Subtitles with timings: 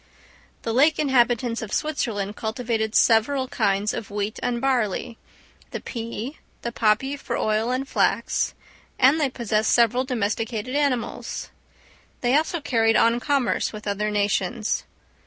[0.63, 5.19] The lake inhabitants of Switzerland cultivated several kinds of wheat and barley,
[5.69, 8.55] the pea, the poppy for oil and flax;
[8.97, 11.51] and they possessed several domesticated animals.
[12.21, 14.85] They also carried on commerce with other nations.